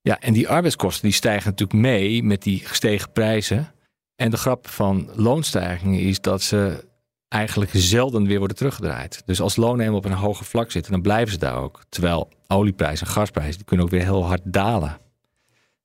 Ja, 0.02 0.20
en 0.20 0.32
die 0.32 0.48
arbeidskosten 0.48 1.02
die 1.02 1.12
stijgen 1.12 1.50
natuurlijk 1.50 1.80
mee 1.80 2.22
met 2.22 2.42
die 2.42 2.58
gestegen 2.58 3.12
prijzen. 3.12 3.72
En 4.16 4.30
de 4.30 4.36
grap 4.36 4.69
van 4.69 5.10
loonstijgingen 5.14 6.00
is 6.00 6.20
dat 6.20 6.42
ze 6.42 6.90
eigenlijk 7.32 7.70
zelden 7.75 8.26
weer 8.26 8.38
worden 8.38 8.56
teruggedraaid. 8.56 9.23
Dus 9.25 9.40
als 9.40 9.56
lonen 9.56 9.79
helemaal 9.79 9.99
op 9.99 10.05
een 10.05 10.12
hoger 10.12 10.46
vlak 10.46 10.70
zitten, 10.70 10.93
dan 10.93 11.02
blijven 11.02 11.32
ze 11.32 11.38
daar 11.38 11.56
ook. 11.56 11.82
Terwijl 11.88 12.29
olieprijs 12.46 13.00
en 13.00 13.06
gasprijs 13.06 13.56
die 13.56 13.64
kunnen 13.64 13.87
ook 13.87 13.93
weer 13.93 14.02
heel 14.02 14.25
hard 14.25 14.40
dalen. 14.44 14.99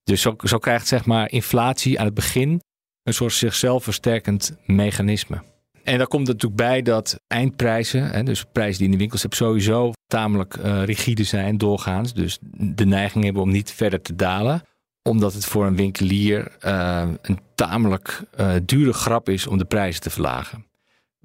Dus 0.03 0.21
zo, 0.21 0.35
zo 0.43 0.57
krijgt 0.57 0.87
zeg 0.87 1.05
maar 1.05 1.31
inflatie 1.31 1.99
aan 1.99 2.05
het 2.05 2.13
begin 2.13 2.61
een 3.03 3.13
soort 3.13 3.33
zichzelf 3.33 3.83
versterkend 3.83 4.57
mechanisme. 4.65 5.43
En 5.83 5.97
daar 5.97 6.07
komt 6.07 6.27
natuurlijk 6.27 6.55
bij 6.55 6.81
dat 6.81 7.19
eindprijzen, 7.27 8.09
hè, 8.09 8.23
dus 8.23 8.45
prijzen 8.51 8.77
die 8.77 8.85
in 8.85 8.91
de 8.91 8.97
winkels 8.97 9.21
hebben, 9.21 9.39
sowieso 9.39 9.91
tamelijk 10.07 10.55
uh, 10.55 10.83
rigide 10.83 11.23
zijn 11.23 11.57
doorgaans. 11.57 12.13
Dus 12.13 12.37
de 12.51 12.85
neiging 12.85 13.23
hebben 13.23 13.41
om 13.41 13.51
niet 13.51 13.71
verder 13.71 14.01
te 14.01 14.15
dalen 14.15 14.61
omdat 15.07 15.33
het 15.33 15.45
voor 15.45 15.65
een 15.65 15.75
winkelier 15.75 16.51
uh, 16.65 17.07
een 17.21 17.39
tamelijk 17.55 18.21
uh, 18.39 18.53
dure 18.65 18.93
grap 18.93 19.29
is 19.29 19.47
om 19.47 19.57
de 19.57 19.65
prijzen 19.65 20.01
te 20.01 20.09
verlagen. 20.09 20.65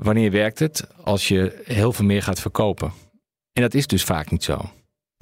Wanneer 0.02 0.30
werkt 0.30 0.58
het? 0.58 0.86
Als 1.04 1.28
je 1.28 1.62
heel 1.64 1.92
veel 1.92 2.04
meer 2.04 2.22
gaat 2.22 2.40
verkopen. 2.40 2.92
En 3.52 3.62
dat 3.62 3.74
is 3.74 3.86
dus 3.86 4.04
vaak 4.04 4.30
niet 4.30 4.44
zo. 4.44 4.70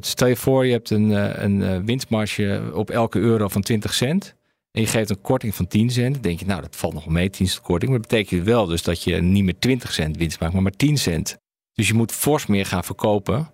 Stel 0.02 0.28
je 0.28 0.36
voor, 0.36 0.66
je 0.66 0.72
hebt 0.72 0.90
een, 0.90 1.12
eh, 1.12 1.42
een 1.42 1.62
eh, 1.62 1.78
winstmarge 1.84 2.70
op 2.74 2.90
elke 2.90 3.18
euro 3.18 3.48
van 3.48 3.62
20 3.62 3.94
cent. 3.94 4.34
En 4.70 4.80
je 4.80 4.86
geeft 4.86 5.10
een 5.10 5.20
korting 5.20 5.54
van 5.54 5.66
10 5.66 5.90
cent. 5.90 6.12
Dan 6.12 6.22
denk 6.22 6.38
je, 6.38 6.46
nou, 6.46 6.60
dat 6.60 6.76
valt 6.76 6.94
nog 6.94 7.06
mee, 7.06 7.30
10 7.30 7.48
cent 7.48 7.62
korting. 7.62 7.90
Maar 7.90 8.00
dat 8.00 8.10
betekent 8.10 8.44
wel 8.44 8.66
dus 8.66 8.82
dat 8.82 9.02
je 9.02 9.16
niet 9.16 9.44
meer 9.44 9.58
20 9.58 9.92
cent 9.92 10.16
winst 10.16 10.40
maakt, 10.40 10.52
maar 10.52 10.62
maar 10.62 10.76
10 10.76 10.98
cent. 10.98 11.36
Dus 11.72 11.88
je 11.88 11.94
moet 11.94 12.12
fors 12.12 12.46
meer 12.46 12.66
gaan 12.66 12.84
verkopen 12.84 13.50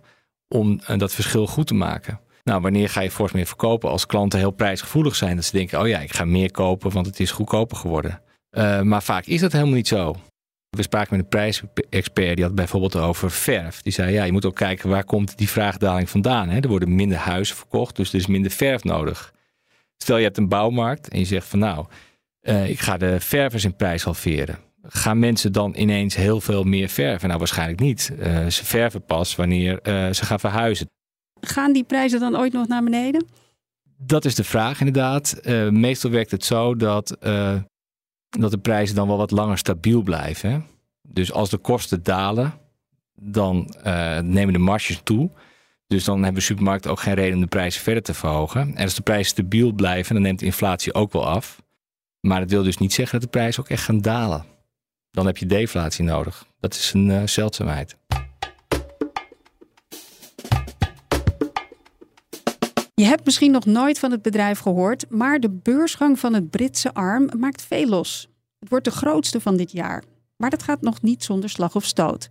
om 0.48 0.80
eh, 0.86 0.98
dat 0.98 1.12
verschil 1.12 1.46
goed 1.46 1.66
te 1.66 1.74
maken. 1.74 2.20
Nou, 2.44 2.60
wanneer 2.60 2.88
ga 2.88 3.00
je 3.00 3.10
fors 3.10 3.32
meer 3.32 3.46
verkopen 3.46 3.90
als 3.90 4.06
klanten 4.06 4.38
heel 4.38 4.50
prijsgevoelig 4.50 5.16
zijn? 5.16 5.36
Dat 5.36 5.44
ze 5.44 5.56
denken, 5.56 5.80
oh 5.80 5.88
ja, 5.88 5.98
ik 5.98 6.12
ga 6.12 6.24
meer 6.24 6.50
kopen, 6.50 6.90
want 6.90 7.06
het 7.06 7.20
is 7.20 7.30
goedkoper 7.30 7.76
geworden. 7.76 8.20
Maar 8.82 9.02
vaak 9.02 9.26
is 9.26 9.40
dat 9.40 9.52
helemaal 9.52 9.74
niet 9.74 9.88
zo. 9.88 10.16
We 10.76 10.82
spraken 10.82 11.16
met 11.16 11.24
een 11.24 11.28
prijsexpert, 11.28 12.36
die 12.36 12.44
had 12.44 12.54
bijvoorbeeld 12.54 12.96
over 12.96 13.30
verf. 13.30 13.82
Die 13.82 13.92
zei, 13.92 14.12
ja, 14.12 14.24
je 14.24 14.32
moet 14.32 14.44
ook 14.44 14.54
kijken 14.54 14.88
waar 14.88 15.04
komt 15.04 15.38
die 15.38 15.48
vraagdaling 15.48 16.10
vandaan. 16.10 16.48
Hè? 16.48 16.60
Er 16.60 16.68
worden 16.68 16.94
minder 16.94 17.18
huizen 17.18 17.56
verkocht, 17.56 17.96
dus 17.96 18.08
er 18.08 18.18
is 18.18 18.26
minder 18.26 18.50
verf 18.50 18.84
nodig. 18.84 19.32
Stel 19.96 20.16
je 20.16 20.24
hebt 20.24 20.36
een 20.36 20.48
bouwmarkt 20.48 21.08
en 21.08 21.18
je 21.18 21.24
zegt 21.24 21.48
van 21.48 21.58
nou, 21.58 21.86
uh, 22.42 22.68
ik 22.68 22.80
ga 22.80 22.96
de 22.96 23.20
ververs 23.20 23.64
in 23.64 23.76
prijs 23.76 24.02
halveren. 24.02 24.58
Gaan 24.82 25.18
mensen 25.18 25.52
dan 25.52 25.74
ineens 25.76 26.14
heel 26.14 26.40
veel 26.40 26.62
meer 26.62 26.88
verven? 26.88 27.26
Nou, 27.26 27.38
waarschijnlijk 27.38 27.80
niet. 27.80 28.12
Uh, 28.18 28.46
ze 28.46 28.64
verven 28.64 29.04
pas 29.04 29.36
wanneer 29.36 29.72
uh, 29.82 30.12
ze 30.12 30.24
gaan 30.24 30.40
verhuizen. 30.40 30.90
Gaan 31.40 31.72
die 31.72 31.84
prijzen 31.84 32.20
dan 32.20 32.36
ooit 32.36 32.52
nog 32.52 32.68
naar 32.68 32.82
beneden? 32.82 33.26
Dat 33.98 34.24
is 34.24 34.34
de 34.34 34.44
vraag 34.44 34.78
inderdaad. 34.80 35.40
meestal 35.70 36.10
werkt 36.10 36.30
het 36.30 36.44
zo 36.44 36.76
dat 36.76 37.16
dat 38.28 38.50
de 38.50 38.58
prijzen 38.58 38.96
dan 38.96 39.08
wel 39.08 39.16
wat 39.16 39.30
langer 39.30 39.58
stabiel 39.58 40.02
blijven. 40.02 40.66
Dus 41.02 41.32
als 41.32 41.50
de 41.50 41.58
kosten 41.58 42.02
dalen, 42.02 42.54
dan 43.14 43.74
uh, 43.86 44.18
nemen 44.18 44.52
de 44.52 44.58
marges 44.58 45.00
toe. 45.02 45.30
Dus 45.86 46.04
dan 46.04 46.22
hebben 46.24 46.42
supermarkten 46.42 46.90
ook 46.90 47.00
geen 47.00 47.14
reden 47.14 47.34
om 47.34 47.40
de 47.40 47.46
prijzen 47.46 47.82
verder 47.82 48.02
te 48.02 48.14
verhogen. 48.14 48.76
En 48.76 48.84
als 48.84 48.94
de 48.94 49.02
prijzen 49.02 49.30
stabiel 49.30 49.72
blijven, 49.72 50.14
dan 50.14 50.22
neemt 50.22 50.38
de 50.38 50.44
inflatie 50.44 50.94
ook 50.94 51.12
wel 51.12 51.26
af. 51.26 51.62
Maar 52.20 52.40
dat 52.40 52.50
wil 52.50 52.62
dus 52.62 52.78
niet 52.78 52.92
zeggen 52.92 53.20
dat 53.20 53.32
de 53.32 53.38
prijzen 53.38 53.62
ook 53.62 53.68
echt 53.68 53.82
gaan 53.82 54.00
dalen. 54.00 54.44
Dan 55.10 55.26
heb 55.26 55.36
je 55.36 55.46
deflatie 55.46 56.04
nodig. 56.04 56.46
Dat 56.60 56.74
is 56.74 56.92
een 56.92 57.08
uh, 57.08 57.26
zeldzaamheid. 57.26 57.96
Je 63.00 63.04
hebt 63.04 63.24
misschien 63.24 63.50
nog 63.50 63.64
nooit 63.64 63.98
van 63.98 64.10
het 64.10 64.22
bedrijf 64.22 64.58
gehoord, 64.58 65.10
maar 65.10 65.40
de 65.40 65.50
beursgang 65.50 66.18
van 66.18 66.34
het 66.34 66.50
Britse 66.50 66.94
arm 66.94 67.28
maakt 67.38 67.62
veel 67.62 67.86
los. 67.86 68.28
Het 68.58 68.68
wordt 68.68 68.84
de 68.84 68.90
grootste 68.90 69.40
van 69.40 69.56
dit 69.56 69.72
jaar, 69.72 70.04
maar 70.36 70.50
dat 70.50 70.62
gaat 70.62 70.80
nog 70.80 71.02
niet 71.02 71.24
zonder 71.24 71.50
slag 71.50 71.74
of 71.74 71.84
stoot. 71.84 72.26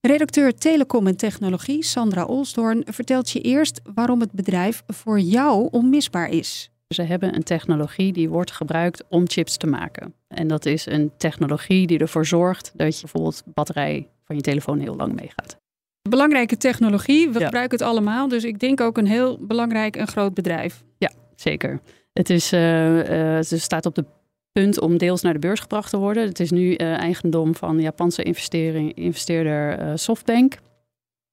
Redacteur 0.00 0.54
Telecom 0.54 1.06
en 1.06 1.16
Technologie 1.16 1.84
Sandra 1.84 2.24
Olsdoorn 2.24 2.82
vertelt 2.86 3.30
je 3.30 3.40
eerst 3.40 3.80
waarom 3.94 4.20
het 4.20 4.32
bedrijf 4.32 4.82
voor 4.86 5.20
jou 5.20 5.68
onmisbaar 5.70 6.28
is. 6.28 6.70
Ze 6.88 7.02
hebben 7.02 7.34
een 7.34 7.42
technologie 7.42 8.12
die 8.12 8.28
wordt 8.28 8.50
gebruikt 8.50 9.04
om 9.08 9.28
chips 9.28 9.56
te 9.56 9.66
maken. 9.66 10.14
En 10.28 10.48
dat 10.48 10.66
is 10.66 10.86
een 10.86 11.12
technologie 11.16 11.86
die 11.86 11.98
ervoor 11.98 12.26
zorgt 12.26 12.72
dat 12.76 12.94
je 12.94 13.00
bijvoorbeeld 13.00 13.42
batterij 13.46 14.08
van 14.24 14.36
je 14.36 14.42
telefoon 14.42 14.78
heel 14.78 14.96
lang 14.96 15.14
meegaat. 15.14 15.61
Belangrijke 16.08 16.56
technologie, 16.56 17.30
we 17.30 17.44
gebruiken 17.44 17.78
het 17.78 17.88
allemaal. 17.88 18.28
Dus 18.28 18.44
ik 18.44 18.58
denk 18.58 18.80
ook 18.80 18.98
een 18.98 19.06
heel 19.06 19.38
belangrijk 19.40 19.96
en 19.96 20.06
groot 20.06 20.34
bedrijf. 20.34 20.82
Ja, 20.98 21.10
zeker. 21.36 21.80
Het, 22.12 22.30
is, 22.30 22.52
uh, 22.52 23.36
uh, 23.36 23.42
staat 23.42 23.86
op 23.86 23.94
de 23.94 24.04
punt 24.52 24.80
om 24.80 24.98
deels 24.98 25.22
naar 25.22 25.32
de 25.32 25.38
beurs 25.38 25.60
gebracht 25.60 25.90
te 25.90 25.98
worden. 25.98 26.26
Het 26.26 26.40
is 26.40 26.50
nu 26.50 26.70
uh, 26.70 26.98
eigendom 26.98 27.54
van 27.54 27.76
de 27.76 27.82
Japanse 27.82 28.22
investering, 28.22 28.94
investeerder 28.94 29.98
SoftBank. 29.98 30.58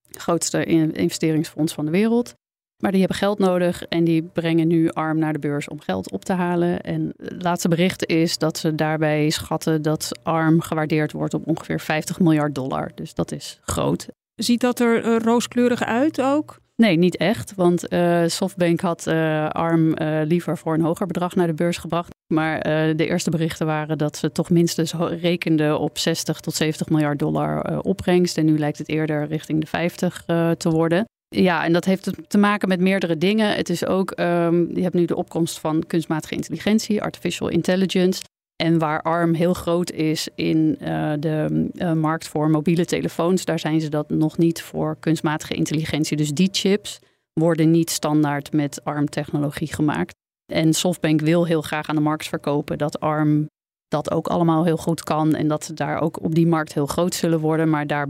Het 0.08 0.18
grootste 0.18 0.64
investeringsfonds 0.66 1.74
van 1.74 1.86
de 1.86 1.92
wereld. 1.92 2.34
Maar 2.80 2.92
die 2.92 3.00
hebben 3.00 3.18
geld 3.18 3.40
nodig 3.40 3.84
en 3.84 4.04
die 4.04 4.24
brengen 4.24 4.68
nu 4.68 4.90
ARM 4.90 5.20
naar 5.20 5.34
de 5.34 5.40
beurs 5.40 5.68
om 5.68 5.80
geld 5.80 6.12
op 6.12 6.26
te 6.26 6.34
halen. 6.34 6.82
En 6.82 7.14
het 7.18 7.44
laatste 7.44 7.68
bericht 7.68 8.06
is 8.06 8.38
dat 8.38 8.58
ze 8.58 8.76
daarbij 8.76 9.30
schatten 9.30 9.82
dat 9.82 10.12
ARM 10.24 10.62
gewaardeerd 10.62 11.12
wordt 11.12 11.34
op 11.34 11.48
ongeveer 11.48 11.80
50 11.80 12.20
miljard 12.20 12.56
dollar. 12.56 12.92
Dus 12.96 13.14
dat 13.14 13.32
is 13.32 13.60
groot. 13.62 14.08
Ziet 14.40 14.62
dat 14.62 14.80
er 14.80 15.06
uh, 15.06 15.18
rooskleurig 15.18 15.84
uit 15.84 16.22
ook? 16.22 16.60
Nee, 16.76 16.98
niet 16.98 17.18
echt. 17.18 17.56
Want 17.56 17.94
uh, 17.94 18.24
Softbank 18.26 18.80
had 18.82 19.08
uh, 19.08 19.48
ARM 19.48 19.94
liever 20.24 20.58
voor 20.58 20.74
een 20.74 20.82
hoger 20.82 21.08
bedrag 21.08 21.36
naar 21.36 21.48
de 21.48 21.54
beurs 21.54 21.78
gebracht. 21.78 22.10
Maar 22.34 22.64
de 22.96 23.08
eerste 23.08 23.30
berichten 23.30 23.66
waren 23.66 23.98
dat 23.98 24.18
ze 24.18 24.32
toch 24.32 24.50
minstens 24.50 24.94
rekenden 25.22 25.80
op 25.80 25.98
60 25.98 26.40
tot 26.40 26.54
70 26.54 26.90
miljard 26.90 27.20
dollar 27.20 27.80
opbrengst. 27.82 28.38
En 28.38 28.46
nu 28.46 28.58
lijkt 28.58 28.78
het 28.78 28.90
eerder 28.90 29.28
richting 29.28 29.62
de 29.62 29.68
50 29.68 30.24
te 30.58 30.70
worden. 30.70 31.06
Ja, 31.36 31.64
en 31.64 31.74
dat 31.74 31.86
heeft 31.86 32.12
te 32.28 32.38
maken 32.38 32.68
met 32.68 32.80
meerdere 32.80 33.18
dingen. 33.18 33.56
Het 33.56 33.70
is 33.70 33.86
ook, 33.86 34.20
um, 34.20 34.76
je 34.76 34.82
hebt 34.82 34.96
nu 34.96 35.06
de 35.06 35.16
opkomst 35.16 35.60
van 35.60 35.84
kunstmatige 35.88 36.36
intelligentie, 36.36 37.02
artificial 37.02 37.50
intelligence. 37.50 38.22
En 38.64 38.80
waar 38.80 39.02
ARM 39.02 39.34
heel 39.34 39.54
groot 39.54 39.92
is 39.92 40.28
in 40.36 40.78
uh, 40.82 41.14
de 41.20 41.70
uh, 41.74 41.94
markt 41.94 42.28
voor 42.28 42.50
mobiele 42.50 42.86
telefoons, 42.86 43.46
daar 43.46 43.60
zijn 43.60 43.82
ze 43.82 43.90
dat 43.90 44.10
nog 44.10 44.38
niet 44.38 44.62
voor 44.62 44.98
kunstmatige 45.00 45.54
intelligentie. 45.54 46.18
Dus 46.18 46.32
die 46.32 46.50
chips 46.52 47.00
worden 47.34 47.72
niet 47.72 47.90
standaard 47.90 48.54
met 48.54 48.84
ARM-technologie 48.84 49.74
gemaakt. 49.74 50.16
En 50.54 50.74
SoftBank 50.74 51.22
wil 51.22 51.46
heel 51.46 51.62
graag 51.62 51.90
aan 51.90 51.96
de 51.96 52.02
markt 52.02 52.28
verkopen 52.28 52.78
dat 52.78 53.00
ARM 53.00 53.48
dat 53.88 54.12
ook 54.12 54.28
allemaal 54.28 54.66
heel 54.66 54.78
goed 54.78 55.04
kan 55.04 55.36
en 55.36 55.48
dat 55.48 55.64
ze 55.64 55.74
daar 55.74 56.02
ook 56.02 56.24
op 56.24 56.36
die 56.36 56.48
markt 56.48 56.74
heel 56.74 56.88
groot 56.88 57.16
zullen 57.16 57.40
worden. 57.40 57.70
Maar 57.70 57.88
daar 57.88 58.08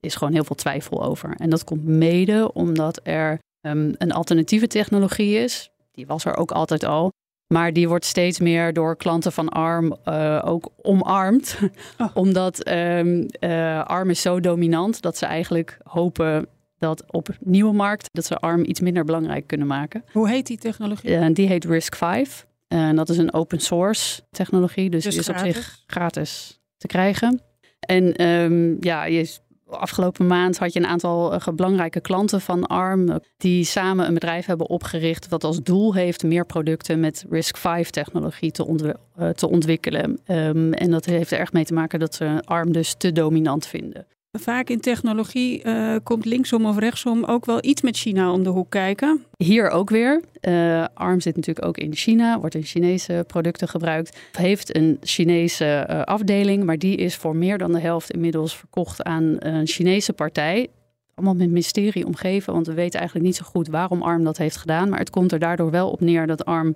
is 0.00 0.14
gewoon 0.14 0.32
heel 0.32 0.44
veel 0.44 0.56
twijfel 0.56 1.04
over. 1.04 1.34
En 1.36 1.50
dat 1.50 1.64
komt 1.64 1.84
mede 1.84 2.52
omdat 2.52 3.00
er 3.02 3.38
um, 3.60 3.94
een 3.98 4.12
alternatieve 4.12 4.66
technologie 4.66 5.38
is. 5.38 5.70
Die 5.92 6.06
was 6.06 6.24
er 6.24 6.36
ook 6.36 6.50
altijd 6.50 6.84
al. 6.84 7.12
Maar 7.46 7.72
die 7.72 7.88
wordt 7.88 8.04
steeds 8.04 8.40
meer 8.40 8.72
door 8.72 8.96
klanten 8.96 9.32
van 9.32 9.48
ARM 9.48 9.96
uh, 10.04 10.42
ook 10.44 10.72
omarmd. 10.82 11.58
Oh. 11.98 12.06
Omdat 12.14 12.68
um, 12.68 13.26
uh, 13.40 13.84
ARM 13.84 14.10
is 14.10 14.20
zo 14.20 14.40
dominant 14.40 15.02
dat 15.02 15.16
ze 15.16 15.26
eigenlijk 15.26 15.78
hopen 15.82 16.48
dat 16.78 17.04
op 17.12 17.28
nieuwe 17.40 17.72
markt 17.72 18.08
dat 18.12 18.24
ze 18.24 18.36
ARM 18.36 18.64
iets 18.64 18.80
minder 18.80 19.04
belangrijk 19.04 19.46
kunnen 19.46 19.66
maken. 19.66 20.04
Hoe 20.12 20.28
heet 20.28 20.46
die 20.46 20.58
technologie? 20.58 21.10
Uh, 21.10 21.26
die 21.32 21.48
heet 21.48 21.64
RISC-V. 21.64 22.26
En 22.68 22.96
dat 22.96 23.08
is 23.08 23.18
een 23.18 23.32
open 23.32 23.60
source 23.60 24.22
technologie, 24.30 24.90
dus, 24.90 25.04
dus 25.04 25.12
die 25.12 25.22
is 25.22 25.28
op 25.28 25.38
zich 25.38 25.82
gratis 25.86 26.60
te 26.76 26.86
krijgen. 26.86 27.40
En 27.80 28.26
um, 28.26 28.76
ja, 28.80 29.04
je 29.04 29.38
Afgelopen 29.68 30.26
maand 30.26 30.58
had 30.58 30.72
je 30.72 30.78
een 30.78 30.86
aantal 30.86 31.34
uh, 31.34 31.54
belangrijke 31.54 32.00
klanten 32.00 32.40
van 32.40 32.66
ARM 32.66 33.08
eh, 33.08 33.16
die 33.36 33.64
samen 33.64 34.06
een 34.06 34.14
bedrijf 34.14 34.46
hebben 34.46 34.68
opgericht 34.68 35.30
dat 35.30 35.44
als 35.44 35.62
doel 35.62 35.94
heeft 35.94 36.22
meer 36.22 36.46
producten 36.46 37.00
met 37.00 37.24
RISC-V 37.30 37.84
technologie 37.86 38.50
te, 38.50 38.96
uh, 39.18 39.28
te 39.28 39.48
ontwikkelen. 39.48 40.20
Um, 40.26 40.72
en 40.72 40.90
dat 40.90 41.04
heeft 41.04 41.30
er 41.30 41.38
erg 41.38 41.52
mee 41.52 41.64
te 41.64 41.74
maken 41.74 41.98
dat 41.98 42.14
ze 42.14 42.42
ARM 42.44 42.72
dus 42.72 42.94
te 42.94 43.12
dominant 43.12 43.66
vinden. 43.66 44.06
Vaak 44.38 44.70
in 44.70 44.80
technologie 44.80 45.64
uh, 45.64 45.96
komt 46.02 46.24
linksom 46.24 46.66
of 46.66 46.78
rechtsom 46.78 47.24
ook 47.24 47.44
wel 47.44 47.58
iets 47.64 47.82
met 47.82 47.96
China 47.96 48.32
om 48.32 48.42
de 48.42 48.50
hoek 48.50 48.70
kijken. 48.70 49.24
Hier 49.36 49.68
ook 49.68 49.90
weer. 49.90 50.22
Uh, 50.40 50.84
ARM 50.94 51.20
zit 51.20 51.36
natuurlijk 51.36 51.66
ook 51.66 51.78
in 51.78 51.94
China, 51.94 52.40
wordt 52.40 52.54
in 52.54 52.62
Chinese 52.62 53.24
producten 53.26 53.68
gebruikt. 53.68 54.18
Heeft 54.32 54.76
een 54.76 54.98
Chinese 55.00 55.86
uh, 55.90 56.02
afdeling, 56.02 56.64
maar 56.64 56.78
die 56.78 56.96
is 56.96 57.16
voor 57.16 57.36
meer 57.36 57.58
dan 57.58 57.72
de 57.72 57.80
helft 57.80 58.10
inmiddels 58.10 58.56
verkocht 58.56 59.02
aan 59.02 59.36
een 59.38 59.66
Chinese 59.66 60.12
partij. 60.12 60.68
Allemaal 61.14 61.34
met 61.34 61.50
mysterie 61.50 62.06
omgeven, 62.06 62.52
want 62.52 62.66
we 62.66 62.74
weten 62.74 62.98
eigenlijk 62.98 63.28
niet 63.28 63.36
zo 63.36 63.44
goed 63.44 63.68
waarom 63.68 64.02
ARM 64.02 64.24
dat 64.24 64.36
heeft 64.36 64.56
gedaan. 64.56 64.88
Maar 64.88 64.98
het 64.98 65.10
komt 65.10 65.32
er 65.32 65.38
daardoor 65.38 65.70
wel 65.70 65.90
op 65.90 66.00
neer 66.00 66.26
dat 66.26 66.44
ARM 66.44 66.74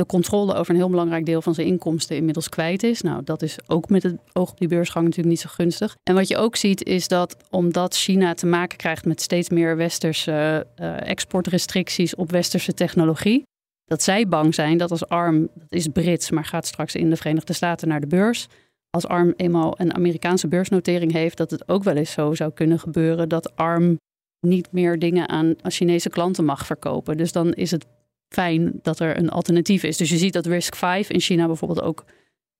de 0.00 0.06
controle 0.06 0.54
over 0.54 0.70
een 0.70 0.80
heel 0.80 0.90
belangrijk 0.90 1.26
deel 1.26 1.42
van 1.42 1.54
zijn 1.54 1.66
inkomsten 1.66 2.16
inmiddels 2.16 2.48
kwijt 2.48 2.82
is. 2.82 3.00
Nou, 3.00 3.24
dat 3.24 3.42
is 3.42 3.58
ook 3.66 3.88
met 3.88 4.02
het 4.02 4.16
oog 4.32 4.50
op 4.50 4.58
die 4.58 4.68
beursgang 4.68 5.04
natuurlijk 5.04 5.34
niet 5.34 5.40
zo 5.40 5.48
gunstig. 5.52 5.96
En 6.02 6.14
wat 6.14 6.28
je 6.28 6.36
ook 6.36 6.56
ziet 6.56 6.84
is 6.84 7.08
dat 7.08 7.36
omdat 7.50 7.96
China 7.96 8.34
te 8.34 8.46
maken 8.46 8.78
krijgt 8.78 9.04
met 9.04 9.20
steeds 9.20 9.48
meer 9.48 9.76
westerse 9.76 10.66
uh, 10.76 11.08
exportrestricties 11.08 12.14
op 12.14 12.30
westerse 12.30 12.74
technologie, 12.74 13.42
dat 13.84 14.02
zij 14.02 14.28
bang 14.28 14.54
zijn 14.54 14.78
dat 14.78 14.90
als 14.90 15.08
ARM, 15.08 15.48
dat 15.54 15.72
is 15.72 15.88
Brits, 15.88 16.30
maar 16.30 16.44
gaat 16.44 16.66
straks 16.66 16.94
in 16.94 17.10
de 17.10 17.16
Verenigde 17.16 17.52
Staten 17.52 17.88
naar 17.88 18.00
de 18.00 18.06
beurs. 18.06 18.46
Als 18.90 19.06
ARM 19.06 19.34
eenmaal 19.36 19.74
een 19.76 19.94
Amerikaanse 19.94 20.48
beursnotering 20.48 21.12
heeft, 21.12 21.36
dat 21.36 21.50
het 21.50 21.68
ook 21.68 21.84
wel 21.84 21.96
eens 21.96 22.12
zo 22.12 22.34
zou 22.34 22.52
kunnen 22.52 22.78
gebeuren 22.78 23.28
dat 23.28 23.56
ARM 23.56 23.98
niet 24.46 24.72
meer 24.72 24.98
dingen 24.98 25.28
aan 25.28 25.54
Chinese 25.62 26.10
klanten 26.10 26.44
mag 26.44 26.66
verkopen. 26.66 27.16
Dus 27.16 27.32
dan 27.32 27.52
is 27.52 27.70
het 27.70 27.86
fijn 28.34 28.72
dat 28.82 28.98
er 28.98 29.18
een 29.18 29.30
alternatief 29.30 29.82
is. 29.82 29.96
Dus 29.96 30.10
je 30.10 30.16
ziet 30.16 30.32
dat 30.32 30.46
Risk 30.46 30.74
5 30.74 31.10
in 31.10 31.20
China 31.20 31.46
bijvoorbeeld 31.46 31.82
ook 31.82 32.04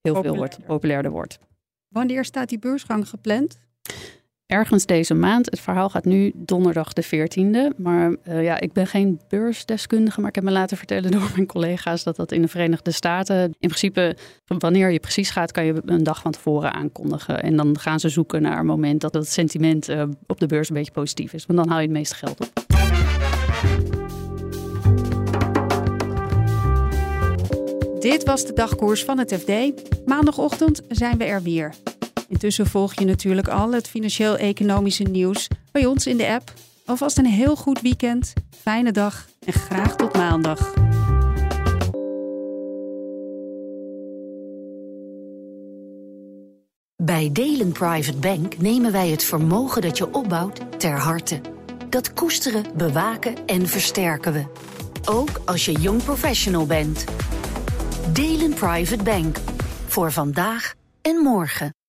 heel 0.01 0.23
veel 0.23 0.37
wordt, 0.37 0.59
populairder 0.67 1.11
wordt. 1.11 1.39
Wanneer 1.89 2.25
staat 2.25 2.49
die 2.49 2.59
beursgang 2.59 3.09
gepland? 3.09 3.59
Ergens 4.47 4.87
deze 4.87 5.15
maand. 5.15 5.47
Het 5.47 5.61
verhaal 5.61 5.89
gaat 5.89 6.05
nu 6.05 6.33
donderdag 6.35 6.93
de 6.93 7.05
14e. 7.05 7.77
Maar 7.77 8.17
uh, 8.29 8.43
ja, 8.43 8.61
ik 8.61 8.73
ben 8.73 8.87
geen 8.87 9.21
beursdeskundige. 9.29 10.21
Maar 10.21 10.29
ik 10.29 10.35
heb 10.35 10.45
me 10.45 10.51
laten 10.51 10.77
vertellen 10.77 11.11
door 11.21 11.31
mijn 11.35 11.47
collega's 11.47 12.03
dat 12.03 12.17
dat 12.17 12.33
in 12.33 12.43
de 12.43 12.49
Verenigde 12.49 12.91
Staten. 12.91 13.45
In 13.45 13.69
principe, 13.69 14.17
wanneer 14.47 14.91
je 14.91 15.01
precies 15.01 15.31
gaat, 15.31 15.53
kan 15.53 15.65
je 15.65 15.83
een 15.85 16.03
dag 16.03 16.21
van 16.21 16.33
tevoren 16.33 16.73
aankondigen. 16.73 17.43
En 17.43 17.57
dan 17.57 17.79
gaan 17.79 18.01
ze 18.01 18.09
zoeken 18.09 18.43
naar 18.43 18.59
een 18.59 18.67
moment 18.67 19.01
dat 19.01 19.15
het 19.15 19.29
sentiment 19.29 19.89
uh, 19.89 20.03
op 20.27 20.41
de 20.41 20.47
beurs 20.47 20.69
een 20.69 20.75
beetje 20.75 20.93
positief 20.93 21.33
is. 21.33 21.47
Want 21.47 21.59
dan 21.59 21.69
haal 21.69 21.79
je 21.79 21.87
het 21.87 21.97
meeste 21.97 22.15
geld 22.15 22.41
op. 22.41 23.90
Dit 28.01 28.25
was 28.25 28.47
de 28.47 28.53
dagkoers 28.53 29.05
van 29.05 29.19
het 29.19 29.35
FD. 29.35 29.51
Maandagochtend 30.07 30.83
zijn 30.89 31.19
we 31.19 31.25
er 31.25 31.43
weer. 31.43 31.75
Intussen 32.29 32.67
volg 32.67 32.95
je 32.95 33.05
natuurlijk 33.05 33.49
al 33.49 33.73
het 33.73 33.89
financieel-economische 33.89 35.03
nieuws 35.03 35.49
bij 35.73 35.87
ons 35.87 36.07
in 36.07 36.17
de 36.17 36.29
app. 36.29 36.53
Alvast 36.85 37.19
een 37.19 37.27
heel 37.27 37.57
goed 37.57 37.81
weekend, 37.81 38.33
fijne 38.63 38.93
dag 38.93 39.29
en 39.45 39.53
graag 39.53 39.97
tot 39.97 40.15
maandag. 40.15 40.75
Bij 46.97 47.31
Delen 47.33 47.73
Private 47.73 48.19
Bank 48.19 48.59
nemen 48.59 48.93
wij 48.93 49.09
het 49.09 49.25
vermogen 49.25 49.83
dat 49.83 49.99
je 49.99 50.15
opbouwt 50.15 50.61
ter 50.81 50.99
harte. 50.99 51.41
Dat 51.89 52.13
koesteren, 52.13 52.65
bewaken 52.77 53.35
en 53.47 53.67
versterken 53.67 54.33
we. 54.33 54.45
Ook 55.05 55.41
als 55.45 55.65
je 55.65 55.73
jong 55.73 56.05
professional 56.05 56.67
bent. 56.67 57.05
Delen 58.13 58.55
Private 58.55 59.03
Bank. 59.03 59.37
Voor 59.87 60.13
vandaag 60.13 60.75
en 61.03 61.17
morgen. 61.17 61.80